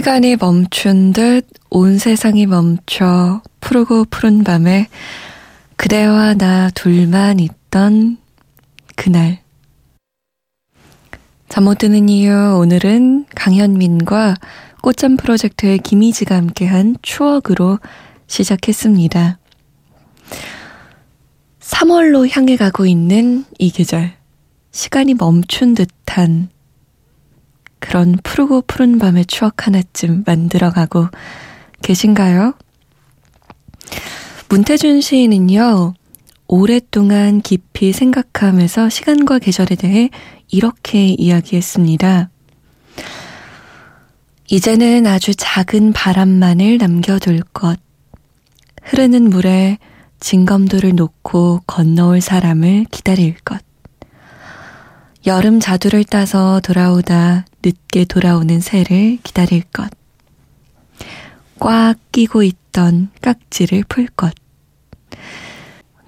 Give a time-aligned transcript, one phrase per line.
[0.00, 4.88] 시간이 멈춘 듯 온 세상이 멈춰 푸르고 푸른 밤에
[5.76, 8.16] 그대와 나 둘만 있던
[8.96, 9.40] 그날.
[11.50, 14.36] 잠 못 드는 이유 오늘은 강현민과
[14.80, 17.78] 꽃잠 프로젝트의 김희지가 함께한 추억으로
[18.26, 19.38] 시작했습니다.
[21.60, 24.14] 3월로 향해 가고 있는 이 계절.
[24.70, 26.48] 시간이 멈춘 듯한
[27.80, 31.08] 그런 푸르고 푸른 밤의 추억 하나쯤 만들어가고
[31.82, 32.54] 계신가요?
[34.48, 35.94] 문태준 시인은요,
[36.46, 40.10] 오랫동안 깊이 생각하면서 시간과 계절에 대해
[40.48, 42.28] 이렇게 이야기했습니다.
[44.48, 47.78] 이제는 아주 작은 바람만을 남겨둘 것.
[48.82, 49.78] 흐르는 물에
[50.18, 53.62] 진검도를 놓고 건너올 사람을 기다릴 것.
[55.26, 59.90] 여름 자두를 따서 돌아오다 늦게 돌아오는 새를 기다릴 것.
[61.58, 64.34] 꽉 끼고 있던 깍지를 풀 것.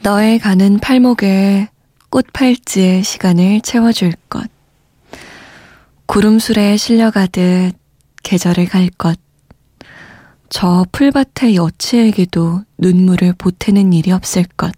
[0.02, 1.68] 너의 가는 팔목에
[2.10, 4.50] 꽃팔찌의 시간을 채워줄 것.
[6.06, 7.74] 구름술에 실려가듯
[8.22, 9.18] 계절을 갈 것.
[10.48, 14.72] 저 풀밭의 여치에게도 눈물을 보태는 일이 없을 것.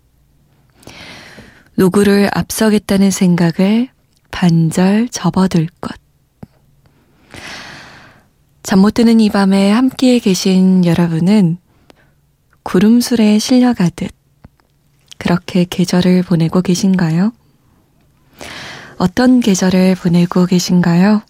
[1.77, 3.89] 누구를 앞서겠다는 생각을
[4.31, 6.04] 반절 접어둘 것.
[8.63, 11.59] 잠 못 드는 이 밤에 함께 계신 여러분은
[12.63, 14.11] 구름술에 실려가듯
[15.19, 17.33] 그렇게 계절을 보내고 계신가요?
[18.97, 21.23] 어떤 계절을 보내고 계신가요?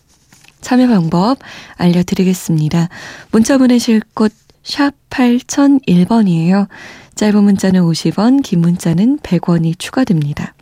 [0.60, 1.38] 참여 방법
[1.76, 2.88] 알려드리겠습니다.
[3.30, 4.32] 문자 보내실 곳
[4.64, 6.68] 샵 8001번이에요.
[7.14, 10.54] 짧은 문자는 50원, 긴 문자는 100원이 추가됩니다.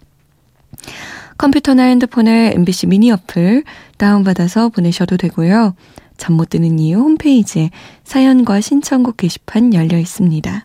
[1.43, 3.65] 컴퓨터나 핸드폰에 MBC 미니 어플
[3.97, 5.75] 다운받아서 보내셔도 되고요.
[6.17, 7.71] 잠 못 드는 이유 홈페이지에
[8.05, 10.65] 사연과 신청곡 게시판 열려 있습니다.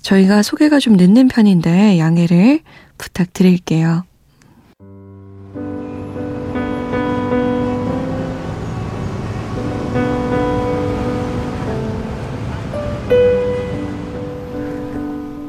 [0.00, 2.60] 저희가 소개가 좀 늦는 편인데 양해를
[2.96, 4.04] 부탁드릴게요.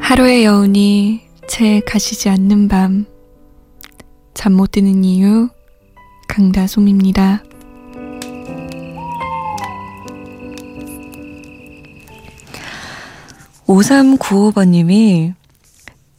[0.02, 3.13] 하루의 여운이 채 가시지 않는 밤.
[4.34, 5.50] 잠 못 드는 이유
[6.28, 7.44] 강다솜입니다.
[13.68, 15.34] 5395번님이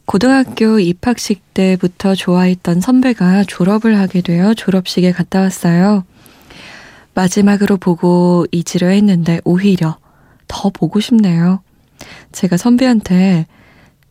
[0.05, 6.05] 고등학교 입학식 때부터 좋아했던 선배가 졸업을 하게 되어 졸업식에 갔다 왔어요.
[7.13, 9.97] 마지막으로 보고 잊으려 했는데 오히려
[10.47, 11.61] 더 보고 싶네요.
[12.31, 13.47] 제가 선배한테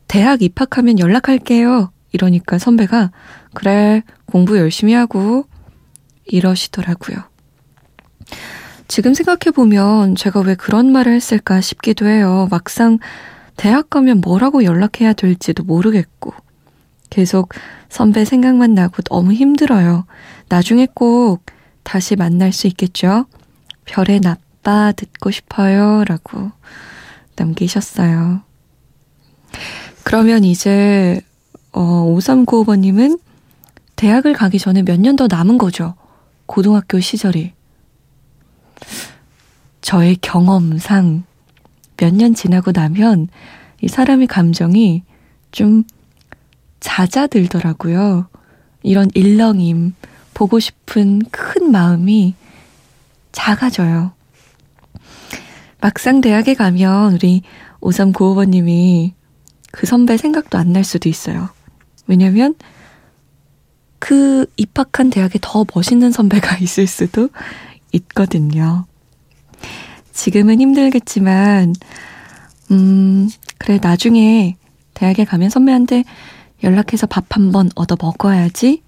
[0.09, 1.91] 대학 입학하면 연락할게요.
[2.15, 3.11] 이러니까 선배가
[3.55, 5.47] 그래, 공부 열심히 하고
[6.25, 7.19] 이러시더라고요.
[8.87, 12.47] 지금 생각해보면 제가 왜 그런 말을 했을까 싶기도 해요.
[12.51, 12.99] 막상
[13.57, 16.33] 대학 가면 뭐라고 연락해야 될지도 모르겠고.
[17.11, 17.53] 계속
[17.89, 20.07] 선배 생각만 나고 너무 힘들어요.
[20.49, 21.45] 나중에 꼭
[21.83, 23.27] 다시 만날 수 있겠죠?
[23.85, 26.05] 별의 나빠 듣고 싶어요.
[26.05, 26.53] 라고
[27.37, 28.43] 남기셨어요.
[30.05, 31.21] 그러면 이제,
[31.75, 33.21] 어, 5395번님은
[33.97, 35.95] 대학을 가기 전에 몇 년 더 남은 거죠.
[36.47, 37.53] 고등학교 시절이.
[39.81, 41.25] 저의 경험상
[41.97, 43.29] 몇 년 지나고 나면
[43.81, 45.03] 이 사람의 감정이
[45.53, 45.85] 좀
[46.81, 48.29] 잦아들더라고요.
[48.83, 49.95] 이런 일렁임,
[50.35, 52.35] 보고 싶은 큰 마음이
[53.33, 54.13] 작아져요.
[55.81, 57.43] 막상 대학에 가면 우리
[57.81, 59.13] 5395번님이
[59.71, 61.49] 그 선배 생각도 안 날 수도 있어요.
[62.07, 62.55] 왜냐면
[63.99, 67.29] 그 입학한 대학에 더 멋있는 선배가 있을 수도
[67.93, 68.87] 있거든요.
[70.13, 71.75] 지금은 힘들겠지만,
[72.71, 73.29] 음,
[73.59, 74.57] 그래, 나중에
[74.95, 76.05] 대학에 가면 선배한테
[76.63, 78.83] 연락해서 밥 한 번 얻어 먹어야지.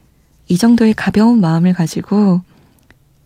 [0.49, 2.43] 이 정도의 가벼운 마음을 가지고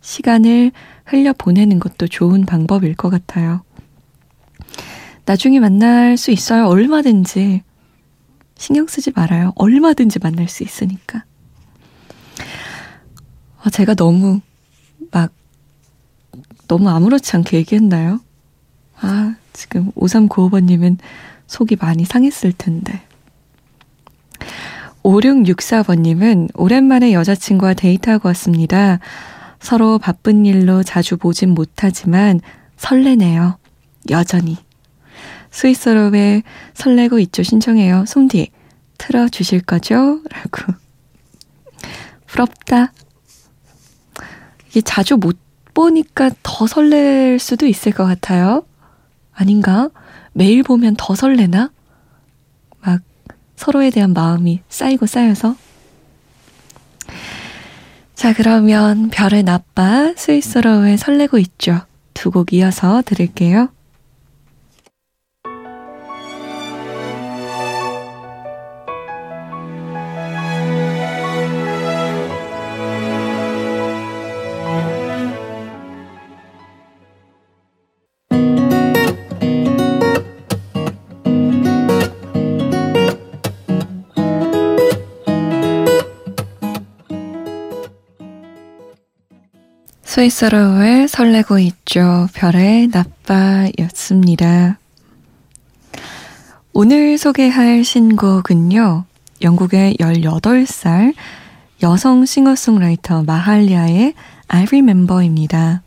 [0.00, 0.72] 시간을
[1.04, 3.62] 흘려 보내는 것도 좋은 방법일 것 같아요.
[5.26, 6.66] 나중에 만날 수 있어요.
[6.66, 7.62] 얼마든지.
[8.60, 9.52] 신경 쓰지 말아요.
[9.54, 11.24] 얼마든지 만날 수 있으니까.
[13.62, 14.42] 아, 제가 너무
[15.10, 15.32] 막
[16.68, 18.20] 너무 아무렇지 않게 얘기했나요?
[19.00, 20.98] 아, 지금 5395번님은
[21.46, 23.00] 속이 많이 상했을 텐데.
[25.04, 28.98] 5664번님은 오랜만에 여자친구와 데이트하고 왔습니다.
[29.58, 32.42] 서로 바쁜 일로 자주 보진 못하지만
[32.76, 33.56] 설레네요.
[34.10, 34.58] 여전히.
[35.50, 36.42] 스위스로에
[36.74, 37.42] 설레고 있죠.
[37.42, 38.04] 신청해요.
[38.06, 38.50] 솜디,
[38.98, 40.20] 틀어주실 거죠?
[40.30, 40.72] 라고.
[42.26, 42.92] 부럽다.
[44.68, 45.36] 이게 자주 못
[45.74, 48.64] 보니까 더 설렐 수도 있을 것 같아요.
[49.32, 49.90] 아닌가?
[50.32, 51.70] 매일 보면 더 설레나?
[52.82, 53.00] 막
[53.56, 55.56] 서로에 대한 마음이 쌓이고 쌓여서.
[58.14, 61.80] 자, 그러면 별의 나빠 스위스로에 설레고 있죠.
[62.14, 63.70] 두 곡 이어서 들을게요.
[90.20, 92.28] 스위스로의 설레고 있죠.
[92.34, 94.78] 별의 나빠였습니다.
[96.74, 99.04] 오늘 소개할 신곡은요.
[99.40, 101.14] 영국의 18살
[101.82, 104.12] 여성 싱어송라이터 마할리아의
[104.48, 105.82] I Remember입니다.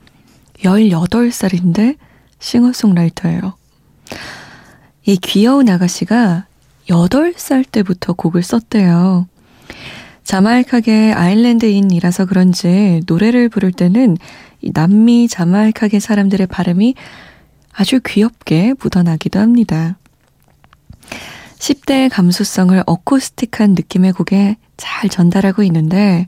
[0.63, 1.97] 18살인데
[2.39, 3.53] 싱어송라이터예요.
[5.06, 6.47] 이 귀여운 아가씨가
[6.89, 9.27] 8살 때부터 곡을 썼대요.
[10.24, 14.18] 자마이카계 아일랜드인이라서 그런지 노래를 부를 때는
[14.74, 16.96] 남미 자마이카계 사람들의 발음이
[17.74, 19.98] 아주 귀엽게 묻어나기도 합니다.
[21.58, 26.28] 10대의 감수성을 어쿠스틱한 느낌의 곡에 잘 전달하고 있는데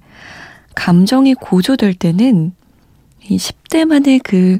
[0.75, 2.53] 감정이 고조될 때는
[3.23, 4.59] 이 10대만의 그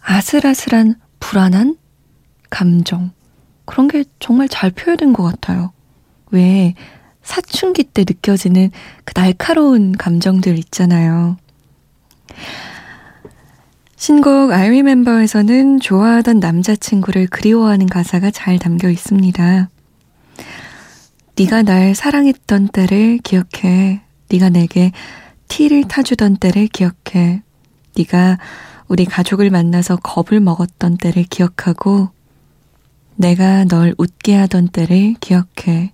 [0.00, 1.76] 아슬아슬한 불안한
[2.50, 3.12] 감정
[3.66, 5.72] 그런 게 정말 잘 표현된 것 같아요.
[6.30, 6.74] 왜
[7.28, 8.70] 사춘기 때 느껴지는
[9.04, 11.36] 그 날카로운 감정들 있잖아요.
[13.96, 19.68] 신곡 I Remember에서는 좋아하던 남자친구를 그리워하는 가사가 잘 담겨 있습니다.
[21.36, 24.00] 네가 날 사랑했던 때를 기억해.
[24.30, 24.92] 네가 내게
[25.48, 27.42] 티를 타주던 때를 기억해.
[27.94, 28.38] 네가
[28.88, 32.08] 우리 가족을 만나서 겁을 먹었던 때를 기억하고
[33.16, 35.92] 내가 널 웃게 하던 때를 기억해.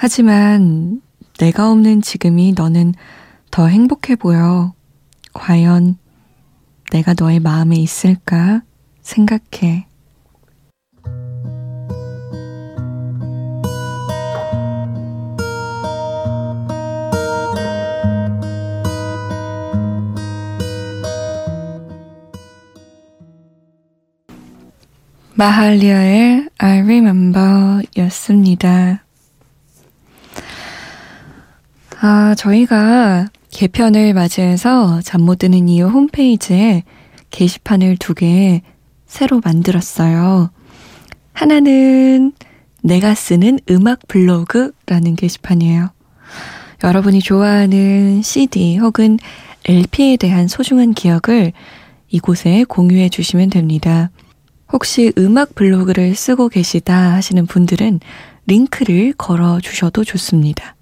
[0.00, 1.02] 하지만
[1.40, 2.94] 내가 없는 지금이 너는
[3.50, 4.72] 더 행복해 보여.
[5.32, 5.98] 과연
[6.92, 8.62] 내가 너의 마음에 있을까
[9.02, 9.88] 생각해.
[25.34, 29.07] 마할리아의 I Remember 였습니다.
[32.00, 36.84] 아, 저희가 개편을 맞이해서 잠 못 드는 이유 홈페이지에
[37.30, 38.62] 게시판을 두 개
[39.06, 40.50] 새로 만들었어요.
[41.32, 42.32] 하나는
[42.82, 45.88] 내가 쓰는 음악 블로그라는 게시판이에요.
[46.84, 49.18] 여러분이 좋아하는 CD 혹은
[49.66, 51.52] LP에 대한 소중한 기억을
[52.10, 54.10] 이곳에 공유해 주시면 됩니다.
[54.72, 58.00] 혹시 음악 블로그를 쓰고 계시다 하시는 분들은
[58.46, 60.76] 링크를 걸어 주셔도 좋습니다.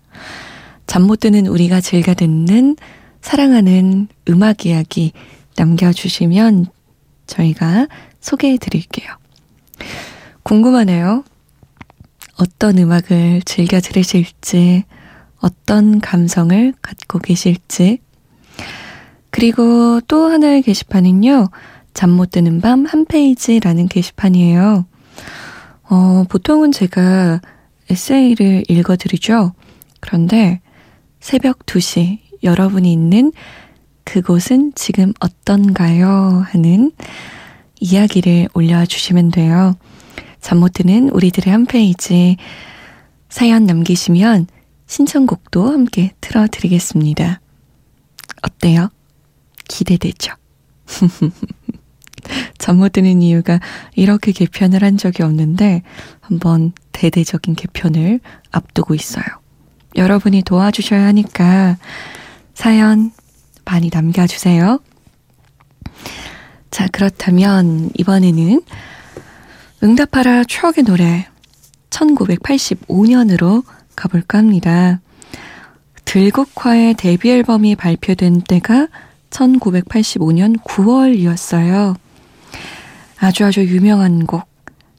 [0.87, 2.76] 잠 못 드는 우리가 즐겨 듣는
[3.21, 5.12] 사랑하는 음악 이야기
[5.57, 6.66] 남겨주시면
[7.26, 7.88] 저희가
[8.21, 9.09] 소개해 드릴게요.
[10.43, 11.25] 궁금하네요.
[12.38, 14.85] 어떤 음악을 즐겨 들으실지,
[15.40, 17.99] 어떤 감성을 갖고 계실지.
[19.31, 21.49] 그리고 또 하나의 게시판은요,
[21.95, 24.87] 잠 못 드는 밤 한 페이지라는 게시판이에요.
[25.88, 27.40] 어, 보통은 제가
[27.90, 29.52] 에세이를 읽어드리죠.
[30.00, 30.61] 그런데
[31.20, 33.32] 새벽 2시 여러분이 있는
[34.04, 36.44] 그곳은 지금 어떤가요?
[36.46, 36.92] 하는
[37.80, 39.76] 이야기를 올려주시면 돼요.
[40.40, 42.37] 잠 못 드는 우리들의 한 페이지
[43.28, 44.46] 사연 남기시면
[44.87, 47.40] 신청곡도 함께 틀어드리겠습니다.
[48.42, 48.88] 어때요?
[49.68, 50.32] 기대되죠?
[52.58, 53.58] 잠 못 드는 이유가
[53.94, 55.82] 이렇게 개편을 한 적이 없는데
[56.20, 58.20] 한번 대대적인 개편을
[58.52, 59.25] 앞두고 있어요.
[59.96, 61.76] 여러분이 도와주셔야 하니까
[62.54, 63.12] 사연
[63.64, 64.80] 많이 남겨주세요.
[66.70, 68.62] 자, 그렇다면 이번에는
[69.82, 71.26] 응답하라 추억의 노래
[71.90, 75.00] 1985년으로 가볼까 합니다.
[76.04, 78.88] 들국화의 데뷔 앨범이 발표된 때가
[79.30, 81.96] 1985년 9월이었어요.
[83.18, 84.44] 아주 아주 유명한 곡.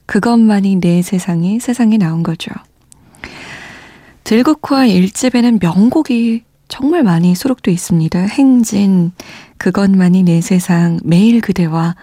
[0.05, 2.51] 그것만이 내 세상이 세상에 나온 거죠.
[4.27, 8.19] 들국화 1집에는 명곡이 정말 많이 수록돼 있습니다.
[8.19, 9.13] 행진,
[9.57, 11.95] 그것만이 내 세상, 매일 그대와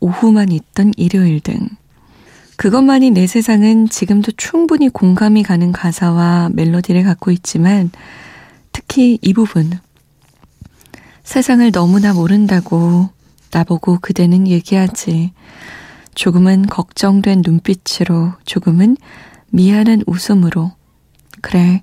[0.00, 1.68] 오후만 있던 일요일 등.
[2.56, 7.92] 그것만이 내 세상은 지금도 충분히 공감이 가는 가사와 멜로디를 갖고 있지만
[8.72, 9.70] 특히 이 부분.
[11.22, 13.10] 세상을 너무나 모른다고
[13.52, 15.30] 나보고 그대는 얘기하지.
[16.16, 18.96] 조금은 걱정된 눈빛으로, 조금은
[19.50, 20.76] 미안한 웃음으로.
[21.40, 21.82] 그래.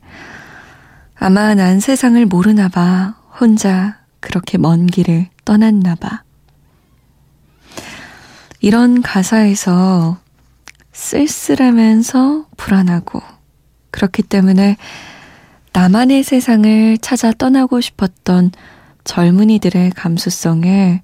[1.16, 3.16] 아마 난 세상을 모르나 봐.
[3.40, 6.24] 혼자 그렇게 먼 길을 떠났나 봐.
[8.62, 10.18] 이런 가사에서
[10.92, 13.22] 쓸쓸하면서 불안하고
[13.92, 14.78] 그렇기 때문에
[15.74, 18.52] 나만의 세상을 찾아 떠나고 싶었던
[19.04, 21.04] 젊은이들의 감수성에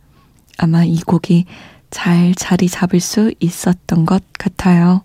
[0.58, 1.46] 아마 이 곡이
[1.90, 5.04] 잘 자리 잡을 수 있었던 것 같아요.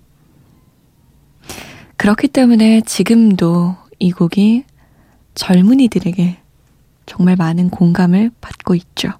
[1.97, 4.65] 그렇기 때문에 지금도 이 곡이
[5.35, 6.37] 젊은이들에게
[7.07, 9.11] 정말 많은 공감을 받고 있죠.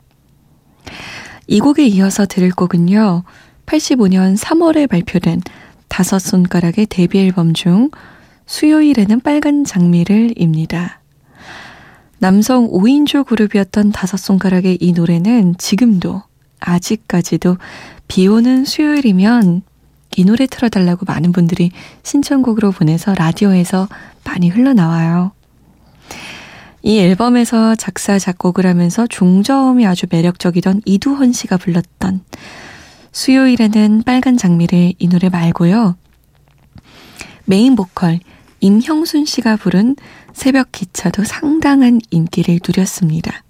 [1.47, 3.23] 이 곡에 이어서 들을 곡은요,
[3.67, 5.41] 85년 3월에 발표된
[5.89, 7.91] 다섯 손가락의 데뷔 앨범 중
[8.47, 11.01] 수요일에는 빨간 장미를입니다.
[12.19, 16.23] 남성 5인조 그룹이었던 다섯 손가락의 이 노래는 지금도
[16.61, 17.59] 아직까지도
[18.09, 19.63] 비 오는 수요일이면
[20.17, 21.71] 이 노래 틀어달라고 많은 분들이
[22.03, 23.89] 신청곡으로 보내서 라디오에서
[24.25, 25.33] 많이 흘러나와요.
[26.83, 32.23] 이 앨범에서 작사, 작곡을 하면서 중저음이 아주 매력적이던 이두헌 씨가 불렀던
[33.13, 35.97] 수요일에는 빨간 장미를 이 노래 말고요.
[37.45, 38.21] 메인 보컬
[38.61, 39.97] 임형순 씨가 부른
[40.33, 43.43] 새벽 기차도 상당한 인기를 누렸습니다.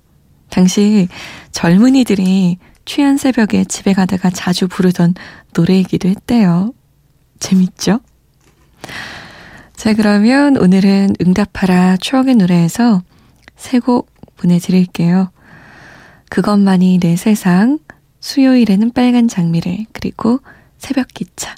[0.50, 1.08] 당시
[1.52, 5.14] 젊은이들이 취한 새벽에 집에 가다가 자주 부르던
[5.54, 6.72] 노래이기도 했대요.
[7.40, 8.00] 재밌죠?
[9.74, 13.02] 자, 그러면 오늘은 응답하라 추억의 노래에서
[13.56, 15.30] 세 곡 보내드릴게요.
[16.30, 17.78] 그것만이 내 세상,
[18.20, 20.40] 수요일에는 빨간 장미를, 그리고
[20.78, 21.54] 새벽 기차.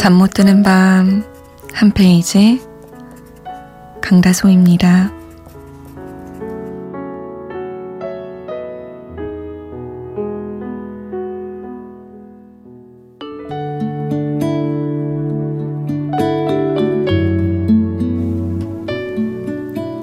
[0.00, 1.30] 잠 못 드는 밤
[1.74, 2.60] 한 페이지
[4.00, 5.12] 강다소입니다.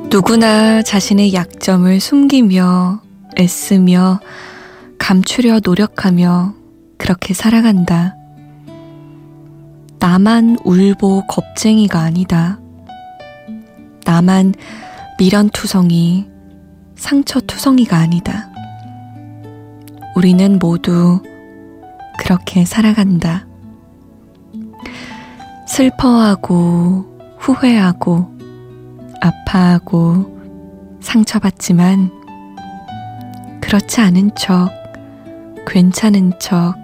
[0.09, 3.01] 누구나 자신의 약점을 숨기며
[3.39, 4.19] 애쓰며
[4.97, 6.53] 감추려 노력하며
[6.97, 8.15] 그렇게 살아간다.
[9.99, 12.59] 나만 울보 겁쟁이가 아니다.
[14.05, 14.53] 나만
[15.17, 16.27] 미련투성이,
[16.95, 18.49] 상처투성이가 아니다.
[20.15, 21.21] 우리는 모두
[22.19, 23.47] 그렇게 살아간다.
[25.67, 27.05] 슬퍼하고,
[27.37, 28.37] 후회하고,
[29.21, 30.37] 아파하고,
[31.01, 32.11] 상처받지만,
[33.61, 34.69] 그렇지 않은 척,
[35.67, 36.75] 괜찮은 척,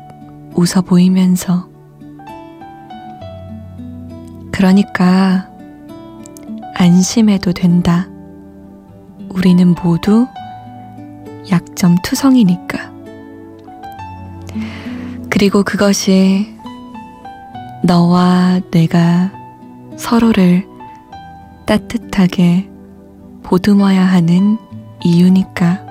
[0.55, 1.72] 웃어 보이면서,
[4.63, 5.49] 그러니까
[6.75, 8.07] 안심해도 된다.
[9.27, 10.25] 우리는 모두
[11.51, 12.89] 약점 투성이니까.
[15.29, 16.55] 그리고 그것이
[17.83, 19.33] 너와 내가
[19.97, 20.65] 서로를
[21.65, 22.69] 따뜻하게
[23.43, 24.57] 보듬어야 하는
[25.03, 25.82] 이유니까.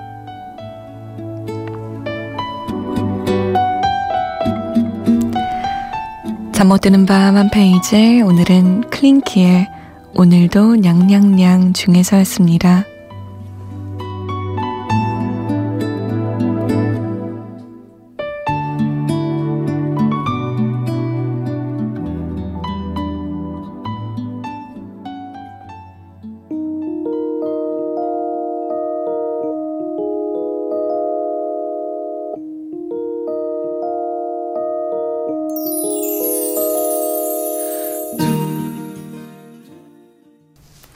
[6.62, 9.69] 잠 못 드는 밤 한 페이지 오늘은 클린키의
[10.14, 12.85] 오늘도 냥냥냥 중에서였습니다.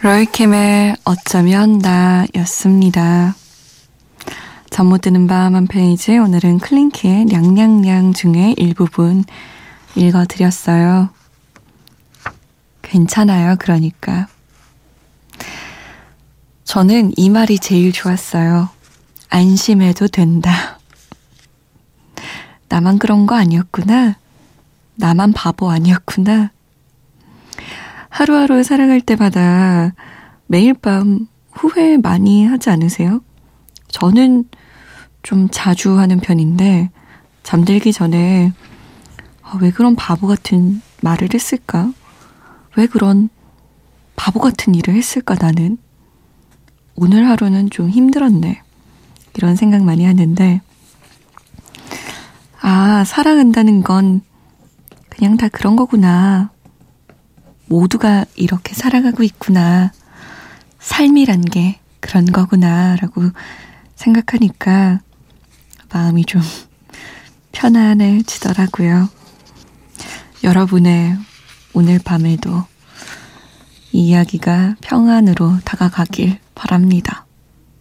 [0.06, 3.34] 로이킴의 어쩌면 나였습니다.
[4.70, 9.24] 잠 못 드는 밤 한 페이지 오늘은 클린키의 냥냥냥 중에 일부분
[9.96, 11.08] 읽어드렸어요.
[12.82, 14.28] 괜찮아요, 그러니까.
[16.62, 18.68] 저는 이 말이 제일 좋았어요.
[19.28, 20.78] 안심해도 된다.
[22.68, 24.14] 나만 그런 거 아니었구나.
[24.94, 26.52] 나만 바보 아니었구나.
[28.16, 29.92] 하루하루 살아갈 때마다
[30.46, 33.20] 매일 밤 후회 많이 하지 않으세요?
[33.88, 34.44] 저는
[35.22, 36.88] 좀 자주 하는 편인데,
[37.42, 38.54] 잠들기 전에,
[39.42, 41.92] 아, 왜 그런 바보 같은 말을 했을까?
[42.78, 43.28] 왜 그런
[44.16, 45.76] 바보 같은 일을 했을까, 나는?
[46.94, 48.62] 오늘 하루는 좀 힘들었네.
[49.34, 50.62] 이런 생각 많이 하는데,
[52.62, 54.22] 아, 사랑한다는 건
[55.10, 56.55] 그냥 다 그런 거구나.
[57.66, 59.92] 모두가 이렇게 살아가고 있구나.
[60.78, 62.96] 삶이란 게 그런 거구나.
[62.96, 63.22] 라고
[63.94, 65.00] 생각하니까
[65.92, 66.42] 마음이 좀
[67.52, 69.08] 편안해지더라고요.
[70.44, 71.16] 여러분의
[71.72, 72.64] 오늘 밤에도
[73.92, 77.24] 이 이야기가 평안으로 다가가길 바랍니다.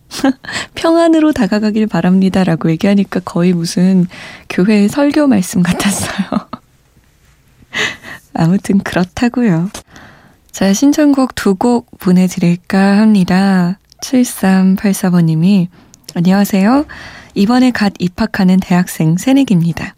[0.75, 4.07] 평안으로 다가가길 바랍니다라고 얘기하니까 거의 무슨
[4.49, 6.54] 교회 설교 말씀 같았어요.
[8.35, 9.69] 아무튼 그렇다고요.
[10.51, 13.79] 자, 신청곡 두 곡 보내드릴까 합니다.
[14.01, 15.67] 7384번님이
[16.15, 16.85] 안녕하세요.
[17.33, 19.95] 이번에 갓 입학하는 대학생 새내기입니다.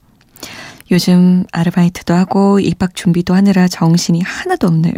[0.89, 4.93] 요즘 아르바이트도 하고 입학 준비도 하느라 정신이 하나도 없네요.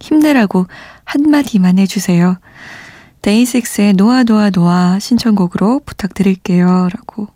[0.00, 0.66] 힘내라고
[1.04, 2.38] 한마디만 해주세요.
[3.22, 6.88] 데이식스의 노아 노아 노아 신청곡으로 부탁드릴게요.
[6.92, 7.28] 라고.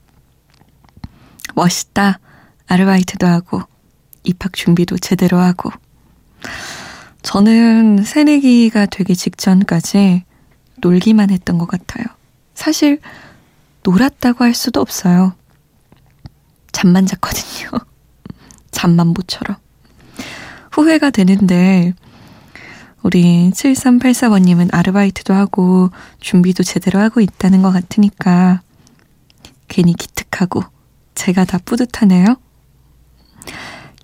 [1.54, 2.20] 멋있다.
[2.66, 3.62] 아르바이트도 하고
[4.24, 5.70] 입학 준비도 제대로 하고.
[7.22, 10.24] 저는 새내기가 되기 직전까지
[10.80, 12.04] 놀기만 했던 것 같아요.
[12.54, 13.00] 사실
[13.82, 15.34] 놀았다고 할 수도 없어요.
[16.72, 17.70] 잠만 잤거든요.
[18.70, 19.56] 잠만보처럼.
[20.72, 21.92] 후회가 되는데
[23.02, 28.62] 우리 7384번님은 아르바이트도 하고 준비도 제대로 하고 있다는 것 같으니까
[29.68, 30.62] 괜히 기특하고
[31.14, 32.36] 제가 다 뿌듯하네요.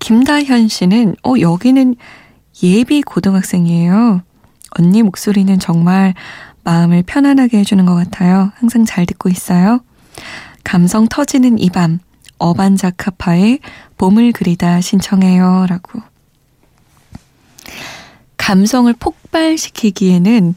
[0.05, 1.95] 김다현 씨는 어 여기는
[2.61, 4.21] 예비 고등학생이에요.
[4.77, 6.13] 언니 목소리는 정말
[6.63, 8.51] 마음을 편안하게 해주는 것 같아요.
[8.53, 9.79] 항상 잘 듣고 있어요.
[10.63, 11.97] 감성 터지는 이 밤
[12.37, 13.61] 어반자카파의
[13.97, 15.65] 봄을 그리다 신청해요.
[15.69, 15.99] 라고.
[18.37, 20.53] 감성을 폭발시키기에는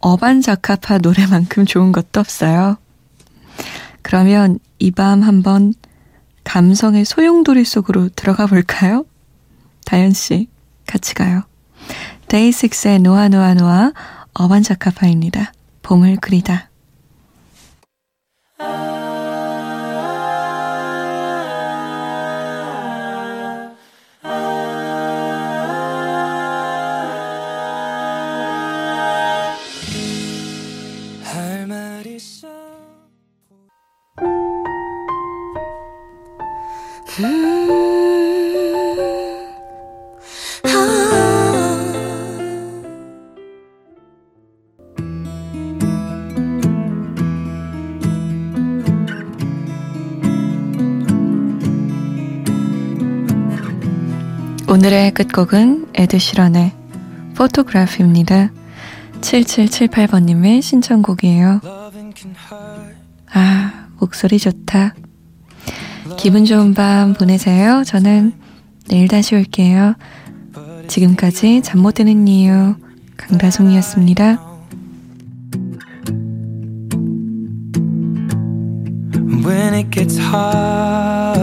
[0.00, 2.78] 어반자카파 노래만큼 좋은 것도 없어요.
[4.02, 5.72] 그러면 이 밤 한번
[6.48, 9.04] 감성의 소용돌이 속으로 들어가 볼까요?
[9.84, 10.48] 다현 씨,
[10.86, 11.42] 같이 가요.
[12.28, 13.92] 데이식스의 노아 노아 노아
[14.32, 15.52] 어반자카파입니다.
[15.82, 16.67] 봄을 그리다.
[54.68, 56.72] 오늘의 끝곡은 에드시런의
[57.36, 58.50] 포토그래피입니다.
[59.20, 61.60] 7778번님의 신청곡이에요.
[63.32, 64.94] 아, 목소리 좋다.
[66.18, 67.82] 기분 좋은 밤 보내세요.
[67.84, 68.32] 저는
[68.88, 69.94] 내일 다시 올게요.
[70.88, 72.74] 지금까지 잠 못 드는 이유
[73.16, 74.44] 강다송이었습니다.
[79.44, 81.38] When it gets hard